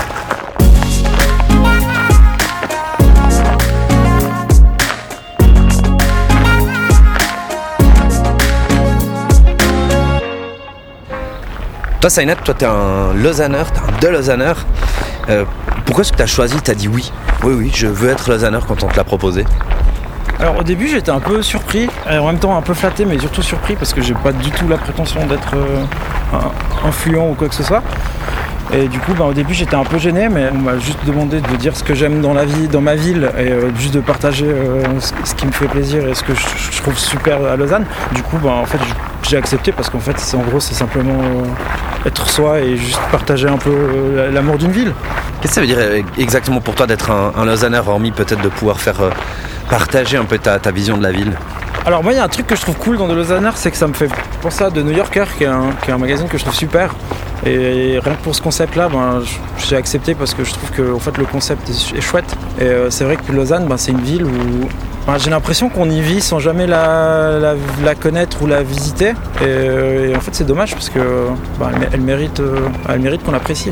Toi, 12.00 12.10
Sainat, 12.10 12.34
toi, 12.34 12.54
t'es 12.54 12.66
un 12.66 13.14
Lausanneur, 13.14 13.70
t'es 13.70 13.78
un 13.78 14.00
de 14.00 14.08
Lausanneur. 14.08 14.66
Euh, 15.28 15.44
pourquoi 15.84 16.02
est-ce 16.02 16.10
que 16.10 16.18
t'as 16.18 16.26
choisi, 16.26 16.60
t'as 16.60 16.75
dit 16.75 16.88
oui? 16.88 17.12
Oui, 17.43 17.55
oui, 17.55 17.71
je 17.75 17.87
veux 17.87 18.11
être 18.11 18.31
Lausanneur 18.31 18.66
quand 18.66 18.83
on 18.83 18.88
te 18.88 18.97
l'a 18.97 19.05
proposé. 19.05 19.45
Alors 20.38 20.59
au 20.59 20.62
début 20.62 20.88
j'étais 20.88 21.11
un 21.11 21.21
peu 21.21 21.40
surpris, 21.40 21.88
et 22.11 22.19
en 22.19 22.26
même 22.26 22.38
temps 22.38 22.57
un 22.57 22.62
peu 22.62 22.75
flatté, 22.75 23.07
mais 23.07 23.19
surtout 23.19 23.43
surpris 23.43 23.75
parce 23.75 23.95
que 23.95 24.02
j'ai 24.02 24.14
pas 24.14 24.33
du 24.33 24.50
tout 24.50 24.69
la 24.69 24.76
prétention 24.76 25.25
d'être 25.26 25.55
euh, 25.55 25.85
influent 26.87 27.31
ou 27.31 27.35
quoi 27.35 27.49
que 27.49 27.55
ce 27.55 27.62
soit. 27.62 27.83
Et 28.75 28.88
du 28.88 28.99
coup, 28.99 29.14
ben, 29.14 29.26
au 29.26 29.33
début, 29.33 29.55
j'étais 29.55 29.76
un 29.76 29.85
peu 29.85 29.97
gêné, 29.97 30.28
mais 30.28 30.49
on 30.52 30.59
m'a 30.59 30.78
juste 30.78 30.99
demandé 31.07 31.40
de 31.40 31.57
dire 31.57 31.76
ce 31.76 31.85
que 31.85 31.95
j'aime 31.95 32.21
dans 32.21 32.35
la 32.35 32.45
vie, 32.45 32.66
dans 32.66 32.81
ma 32.81 32.97
ville, 32.97 33.31
et 33.38 33.52
euh, 33.52 33.71
juste 33.76 33.95
de 33.95 34.00
partager 34.00 34.47
euh, 34.49 34.83
ce 35.00 35.35
qui 35.37 35.47
me 35.47 35.52
fait 35.52 35.69
plaisir 35.69 36.07
et 36.09 36.14
ce 36.14 36.25
que 36.25 36.35
je, 36.35 36.83
trouve 36.83 36.99
super 36.99 37.45
à 37.45 37.55
Lausanne. 37.55 37.87
Du 38.12 38.23
coup, 38.23 38.38
ben, 38.43 38.50
en 38.50 38.66
fait, 38.66 38.78
j'ai 39.23 39.37
accepté 39.37 39.71
parce 39.71 39.88
qu'en 39.88 40.00
fait, 40.00 40.16
en 40.37 40.43
gros, 40.43 40.59
c'est 40.59 40.75
simplement 40.75 41.23
être 42.05 42.28
soi 42.28 42.59
et 42.59 42.76
juste 42.76 43.00
partager 43.12 43.49
un 43.49 43.59
peu 43.59 44.31
l'amour 44.33 44.59
d'une 44.59 44.73
ville. 44.73 44.93
Qu'est-ce 45.40 45.49
que 45.49 45.55
ça 45.55 45.61
veut 45.61 45.66
dire 45.66 45.78
euh, 45.78 46.02
exactement 46.19 46.61
pour 46.61 46.75
toi 46.75 46.87
d'être 46.87 47.11
un, 47.11 47.33
un 47.37 47.75
hormis 47.87 48.11
peut-être 48.11 48.40
de 48.40 48.49
pouvoir 48.49 48.81
faire 48.81 49.00
euh, 49.02 49.11
partager 49.69 50.16
un 50.16 50.25
peu 50.25 50.38
ta, 50.38 50.59
vision 50.71 50.97
de 50.97 51.02
la 51.02 51.12
ville? 51.12 51.37
Alors 51.85 52.02
moi 52.02 52.12
il 52.12 52.16
y 52.16 52.19
a 52.19 52.25
un 52.25 52.28
truc 52.28 52.47
que 52.47 52.57
je 52.57 52.62
trouve 52.62 52.76
cool 52.76 52.97
dans 52.97 53.07
The 53.07 53.12
Lausanner, 53.12 53.50
c'est 53.55 53.71
que 53.71 53.76
ça 53.76 53.87
me 53.87 53.93
fait 53.93 54.11
penser 54.40 54.64
à 54.64 54.71
The 54.71 54.78
New 54.78 54.93
Yorker, 54.93 55.25
qui 55.37 55.45
est, 55.45 55.47
un, 55.47 55.99
magazine 55.99 56.26
que 56.26 56.38
je 56.38 56.43
trouve 56.43 56.55
super. 56.55 56.95
Et 57.45 58.00
rien 58.02 58.14
que 58.14 58.23
pour 58.23 58.35
ce 58.35 58.40
concept-là, 58.40 58.88
ben, 58.88 59.23
j'ai 59.59 59.76
accepté 59.76 60.14
parce 60.14 60.35
que 60.35 60.43
je 60.43 60.52
trouve 60.52 60.71
que 60.71 60.95
en 60.95 60.99
fait, 60.99 61.16
le 61.19 61.26
concept 61.26 61.69
est, 61.69 62.00
chouette. 62.00 62.35
Et 62.59 62.64
euh, 62.64 62.90
c'est 62.90 63.05
vrai 63.05 63.16
que 63.16 63.31
Lausanne, 63.31 63.66
ben, 63.66 63.76
c'est 63.76 63.93
une 63.93 64.00
ville 64.00 64.25
où 64.25 64.69
ben, 65.07 65.19
j'ai 65.19 65.31
l'impression 65.31 65.69
qu'on 65.69 65.88
y 65.90 66.00
vit 66.00 66.23
sans 66.23 66.38
jamais 66.38 66.66
la, 66.66 67.55
connaître 68.00 68.43
ou 68.43 68.47
la 68.47 68.62
visiter. 68.62 69.12
Et, 69.43 70.16
en 70.16 70.21
fait 70.21 70.35
c'est 70.35 70.47
dommage 70.47 70.73
parce 70.73 70.88
que 70.88 71.28
ben, 71.61 71.71
elle 71.93 72.00
mérite 72.00 72.43
qu'on 73.23 73.33
l'apprécie. 73.33 73.71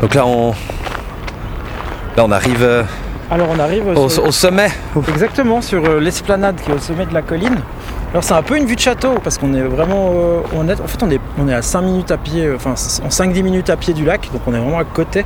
Donc 0.00 0.14
là, 0.14 0.26
on, 0.26 0.50
là, 2.16 2.24
on 2.24 2.30
arrive. 2.30 2.62
Euh, 2.62 2.82
Alors 3.30 3.48
on 3.50 3.58
arrive 3.58 3.88
au, 3.88 4.08
sommet. 4.30 4.68
Exactement, 5.08 5.60
sur 5.60 5.84
euh, 5.84 6.00
l'esplanade 6.00 6.56
qui 6.62 6.70
est 6.70 6.74
au 6.74 6.78
sommet 6.78 7.06
de 7.06 7.14
la 7.14 7.22
colline. 7.22 7.56
Alors 8.12 8.22
c'est 8.22 8.34
un 8.34 8.42
peu 8.42 8.56
une 8.56 8.66
vue 8.66 8.76
de 8.76 8.80
château 8.80 9.14
parce 9.22 9.36
qu'on 9.36 9.52
est 9.54 9.62
vraiment 9.62 10.12
euh, 10.14 10.40
on 10.54 10.68
est, 10.68 10.80
en 10.80 10.86
fait 10.86 11.02
on 11.02 11.10
est, 11.10 11.20
on 11.38 11.48
est 11.48 11.54
à 11.54 11.60
5 11.62 11.82
minutes 11.82 12.10
à 12.12 12.16
pied, 12.16 12.48
enfin 12.54 12.70
en 12.70 13.08
5-10 13.08 13.42
minutes 13.42 13.68
à 13.68 13.76
pied 13.76 13.94
du 13.94 14.04
lac, 14.04 14.30
donc 14.32 14.42
on 14.46 14.54
est 14.54 14.58
vraiment 14.58 14.78
à 14.78 14.84
côté. 14.84 15.24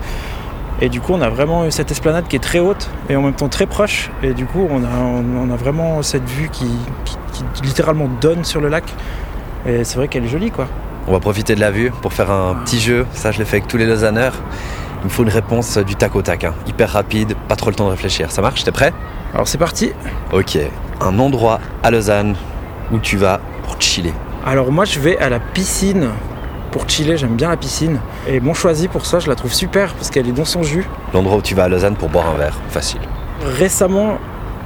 Et 0.81 0.89
du 0.89 1.01
coup 1.01 1.13
on 1.13 1.21
a 1.21 1.29
vraiment 1.29 1.71
cette 1.71 1.91
esplanade 1.91 2.27
qui 2.27 2.37
est 2.37 2.41
très 2.43 2.59
haute 2.59 2.89
et 3.11 3.17
en 3.17 3.23
même 3.23 3.35
temps 3.35 3.49
très 3.49 3.67
proche. 3.67 4.11
Et 4.23 4.33
du 4.33 4.47
coup 4.47 4.67
on 4.71 4.83
a, 4.83 4.89
on 4.89 5.51
a 5.53 5.57
vraiment 5.57 6.03
cette 6.03 6.29
vue 6.29 6.49
qui, 6.49 6.67
qui- 7.05 7.17
qui 7.55 7.63
littéralement 7.63 8.09
donne 8.21 8.45
sur 8.45 8.61
le 8.61 8.69
lac. 8.69 8.85
Et 9.67 9.85
c'est 9.85 9.97
vrai 9.97 10.09
qu'elle 10.09 10.25
est 10.25 10.29
jolie 10.29 10.51
quoi. 10.51 10.67
On 11.07 11.13
va 11.13 11.21
profiter 11.21 11.55
de 11.55 11.61
la 11.61 11.71
vue 11.71 11.91
pour 12.03 12.13
faire 12.13 12.31
un 12.31 12.55
petit 12.65 12.81
jeu. 12.81 13.07
Ça, 13.13 13.33
je 13.33 13.39
l'ai 13.39 13.45
fait 13.45 13.57
avec 13.57 13.69
tous 13.69 13.77
les 13.77 13.87
Lausanneurs. 13.87 14.35
Il 15.03 15.05
me 15.07 15.11
faut 15.11 15.23
une 15.23 15.31
réponse 15.31 15.79
du 15.79 15.97
tac 15.97 16.15
au 16.15 16.23
tac, 16.23 16.45
hein. 16.45 16.55
hyper 16.67 16.91
rapide, 16.91 17.35
pas 17.49 17.57
trop 17.57 17.71
le 17.71 17.77
temps 17.77 17.87
de 17.87 17.91
réfléchir. 17.91 18.31
Ça 18.31 18.43
marche? 18.43 18.65
T'es 18.65 18.71
prêt? 18.71 18.93
Alors 19.33 19.49
c'est 19.49 19.59
parti. 19.59 19.93
Ok. 20.33 20.59
Un 21.01 21.19
endroit 21.19 21.59
à 21.83 21.91
Lausanne 21.91 22.37
où 22.93 22.99
tu 22.99 23.17
vas 23.17 23.41
pour 23.63 23.81
chiller. 23.81 24.13
Alors 24.45 24.71
moi 24.71 24.85
je 24.85 25.01
vais 25.01 25.17
à 25.19 25.31
la 25.31 25.41
piscine 25.41 26.11
pour 26.71 26.89
chiller, 26.89 27.17
j'aime 27.17 27.35
bien 27.35 27.49
la 27.49 27.57
piscine. 27.57 27.99
Et 28.29 28.41
mon 28.41 28.55
choisi 28.55 28.89
pour 28.89 29.07
ça, 29.07 29.19
je 29.21 29.29
la 29.29 29.35
trouve 29.35 29.53
super 29.55 29.95
parce 29.95 30.11
qu'elle 30.11 30.29
est 30.29 30.33
dans 30.33 30.45
son 30.45 30.63
jus. 30.63 30.87
L'endroit 31.15 31.39
où 31.39 31.43
tu 31.43 31.55
vas 31.55 31.65
à 31.65 31.69
Lausanne 31.69 31.97
pour 31.97 32.11
boire 32.11 32.29
un 32.29 32.39
verre. 32.39 32.59
Facile. 32.69 33.01
Récemment, 33.59 34.19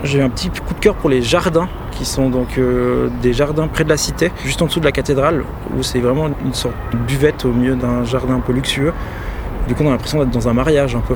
j'ai 0.03 0.19
eu 0.19 0.23
un 0.23 0.31
petit 0.31 0.51
coup 0.51 0.75
de 0.75 0.81
cœur 0.81 0.97
pour 0.97 1.11
les 1.11 1.23
jardins, 1.23 1.69
qui 1.97 2.05
sont 2.05 2.29
donc 2.29 2.59
euh, 2.59 3.09
des 3.23 3.33
jardins 3.33 3.69
près 3.69 3.85
de 3.85 3.89
la 3.89 3.97
cité, 3.97 4.33
juste 4.45 4.63
en 4.63 4.67
dessous 4.67 4.81
de 4.81 4.85
la 4.85 4.93
cathédrale, 4.93 5.45
où 5.77 5.83
c'est 5.83 6.01
vraiment 6.01 6.29
une 6.45 6.55
sorte 6.55 6.75
de 6.93 6.99
buvette 6.99 7.45
au 7.45 7.53
milieu 7.53 7.77
d'un 7.77 8.05
jardin 8.05 8.35
un 8.35 8.41
peu 8.41 8.53
luxueux. 8.53 8.93
Du 9.69 9.75
coup, 9.75 9.85
on 9.85 9.89
a 9.89 9.93
l'impression 9.93 10.19
d'être 10.19 10.31
dans 10.31 10.49
un 10.49 10.53
mariage 10.53 10.95
un 10.95 11.01
peu. 11.01 11.15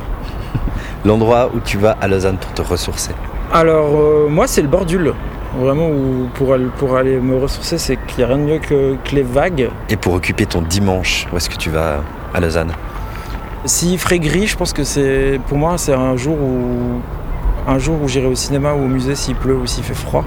L'endroit 1.04 1.50
où 1.54 1.60
tu 1.60 1.78
vas 1.78 1.96
à 2.00 2.08
Lausanne 2.08 2.38
pour 2.38 2.52
te 2.52 2.62
ressourcer. 2.62 3.12
Alors, 3.52 3.90
euh, 3.94 4.28
moi, 4.28 4.46
c'est 4.46 4.62
le 4.62 4.68
Bordule. 4.68 5.14
Vraiment, 5.58 5.88
où 5.88 6.28
pour, 6.34 6.52
aller, 6.52 6.66
pour 6.78 6.96
aller 6.96 7.18
me 7.18 7.36
ressourcer, 7.38 7.78
c'est 7.78 7.96
qu'il 8.06 8.18
n'y 8.18 8.24
a 8.24 8.26
rien 8.34 8.38
de 8.38 8.42
mieux 8.42 8.58
que, 8.58 8.96
que 9.02 9.14
les 9.14 9.22
vagues. 9.22 9.70
Et 9.88 9.96
pour 9.96 10.12
occuper 10.12 10.44
ton 10.44 10.60
dimanche, 10.60 11.26
où 11.32 11.36
est-ce 11.36 11.48
que 11.48 11.56
tu 11.56 11.70
vas 11.70 12.02
à 12.34 12.40
Lausanne? 12.40 12.72
S'il 13.64 13.98
ferait 13.98 14.18
gris, 14.18 14.46
je 14.46 14.56
pense 14.56 14.72
que 14.72 14.84
c'est 14.84 15.40
pour 15.48 15.58
moi 15.58 15.78
c'est 15.78 15.92
un 15.92 16.16
jour 16.16 16.36
où 16.40 17.00
un 17.68 17.78
jour 17.78 18.00
où 18.02 18.08
j'irai 18.08 18.26
au 18.26 18.34
cinéma 18.34 18.72
ou 18.72 18.84
au 18.84 18.88
musée 18.88 19.14
s'il 19.14 19.36
pleut 19.36 19.54
ou 19.56 19.66
s'il 19.66 19.84
fait 19.84 19.94
froid. 19.94 20.24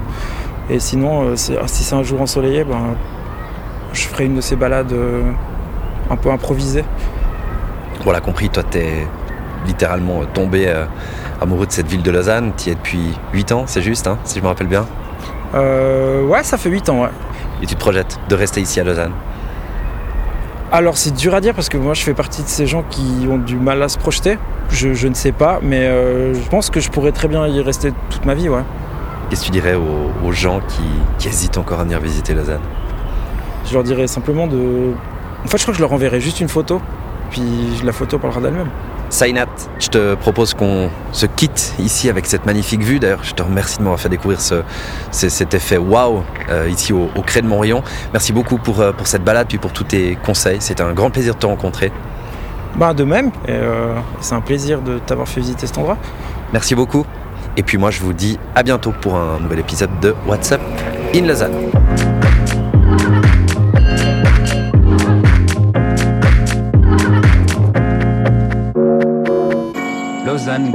Et 0.70 0.78
sinon, 0.78 1.24
euh, 1.24 1.36
c'est- 1.36 1.58
si 1.66 1.82
c'est 1.84 1.94
un 1.94 2.02
jour 2.02 2.20
ensoleillé, 2.22 2.64
ben, 2.64 2.94
je 3.92 4.02
ferai 4.06 4.26
une 4.26 4.36
de 4.36 4.40
ces 4.40 4.56
balades 4.56 4.92
euh, 4.92 5.22
un 6.10 6.16
peu 6.16 6.30
improvisées. 6.30 6.84
On 8.06 8.12
l'a 8.12 8.20
compris, 8.20 8.48
toi, 8.48 8.62
t'es 8.62 9.06
littéralement 9.66 10.24
tombé 10.32 10.64
euh, 10.68 10.84
amoureux 11.40 11.66
de 11.66 11.72
cette 11.72 11.86
ville 11.88 12.02
de 12.02 12.10
Lausanne. 12.10 12.52
Tu 12.56 12.68
y 12.68 12.72
es 12.72 12.74
depuis 12.74 13.10
8 13.32 13.52
ans, 13.52 13.64
c'est 13.66 13.82
juste, 13.82 14.06
hein, 14.06 14.18
si 14.24 14.38
je 14.38 14.42
me 14.42 14.48
rappelle 14.48 14.66
bien. 14.68 14.86
Euh, 15.54 16.24
ouais, 16.24 16.42
ça 16.42 16.56
fait 16.56 16.70
8 16.70 16.88
ans, 16.88 17.02
ouais. 17.02 17.10
Et 17.62 17.66
tu 17.66 17.74
te 17.74 17.80
projettes 17.80 18.18
de 18.28 18.34
rester 18.34 18.60
ici 18.60 18.80
à 18.80 18.84
Lausanne. 18.84 19.12
Alors 20.74 20.96
c'est 20.96 21.10
dur 21.10 21.34
à 21.34 21.42
dire 21.42 21.52
parce 21.52 21.68
que 21.68 21.76
moi 21.76 21.92
je 21.92 22.02
fais 22.02 22.14
partie 22.14 22.42
de 22.42 22.48
ces 22.48 22.66
gens 22.66 22.82
qui 22.88 23.28
ont 23.30 23.36
du 23.36 23.56
mal 23.56 23.82
à 23.82 23.90
se 23.90 23.98
projeter. 23.98 24.38
Je, 24.70 24.94
je 24.94 25.06
ne 25.06 25.12
sais 25.12 25.32
pas, 25.32 25.60
mais 25.62 25.80
euh, 25.80 26.32
je 26.32 26.48
pense 26.48 26.70
que 26.70 26.80
je 26.80 26.88
pourrais 26.88 27.12
très 27.12 27.28
bien 27.28 27.46
y 27.46 27.60
rester 27.60 27.92
toute 28.08 28.24
ma 28.24 28.32
vie, 28.32 28.48
ouais. 28.48 28.62
Qu'est-ce 29.28 29.42
que 29.42 29.46
tu 29.46 29.52
dirais 29.52 29.74
aux, 29.74 30.26
aux 30.26 30.32
gens 30.32 30.60
qui, 30.66 30.82
qui 31.18 31.28
hésitent 31.28 31.58
encore 31.58 31.80
à 31.80 31.84
venir 31.84 32.00
visiter 32.00 32.32
Lausanne? 32.32 32.62
Je 33.66 33.74
leur 33.74 33.82
dirais 33.82 34.06
simplement 34.06 34.46
de... 34.46 34.92
En 35.44 35.46
fait, 35.46 35.58
je 35.58 35.62
crois 35.62 35.72
que 35.72 35.76
je 35.76 35.82
leur 35.82 35.92
enverrai 35.92 36.22
juste 36.22 36.40
une 36.40 36.48
photo, 36.48 36.80
puis 37.30 37.42
la 37.84 37.92
photo 37.92 38.18
parlera 38.18 38.40
d'elle-même. 38.40 38.70
Sainat, 39.12 39.44
je 39.78 39.88
te 39.88 40.14
propose 40.14 40.54
qu'on 40.54 40.88
se 41.12 41.26
quitte 41.26 41.74
ici 41.78 42.08
avec 42.08 42.24
cette 42.24 42.46
magnifique 42.46 42.82
vue. 42.82 42.98
D'ailleurs, 42.98 43.22
je 43.22 43.34
te 43.34 43.42
remercie 43.42 43.76
de 43.76 43.82
m'avoir 43.82 44.00
fait 44.00 44.08
découvrir 44.08 44.40
ce, 44.40 44.62
ce- 45.10 45.28
cet 45.28 45.52
effet 45.52 45.76
waouh 45.76 46.22
euh, 46.48 46.66
ici 46.70 46.94
au, 46.94 47.10
au 47.14 47.20
Cré 47.20 47.42
de 47.42 47.46
Montrion. 47.46 47.82
Merci 48.14 48.32
beaucoup 48.32 48.56
pour, 48.56 48.80
euh, 48.80 48.92
pour 48.92 49.06
cette 49.06 49.22
balade 49.22 49.48
puis 49.48 49.58
pour 49.58 49.70
tous 49.72 49.84
tes 49.84 50.16
conseils. 50.24 50.62
C'était 50.62 50.82
un 50.82 50.94
grand 50.94 51.10
plaisir 51.10 51.34
de 51.34 51.38
te 51.40 51.44
rencontrer. 51.46 51.92
Bah 52.76 52.94
de 52.94 53.04
même, 53.04 53.30
euh, 53.50 53.94
c'est 54.22 54.34
un 54.34 54.40
plaisir 54.40 54.80
de 54.80 54.98
t'avoir 54.98 55.28
fait 55.28 55.40
visiter 55.40 55.66
cet 55.66 55.76
endroit. 55.76 55.98
Merci 56.54 56.74
beaucoup. 56.74 57.04
Et 57.58 57.62
puis 57.62 57.76
moi, 57.76 57.90
je 57.90 58.00
vous 58.00 58.14
dis 58.14 58.38
à 58.54 58.62
bientôt 58.62 58.94
pour 58.98 59.16
un 59.16 59.38
nouvel 59.40 59.58
épisode 59.58 59.90
de 60.00 60.14
WhatsApp 60.26 60.62
in 61.14 61.26
Lausanne. 61.26 61.52
Lausanne 70.42 70.72